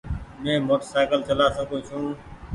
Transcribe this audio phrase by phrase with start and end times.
[0.41, 2.13] مينٚ موٽرسئيڪل چآلا سڪوُن ڇوٚنٚ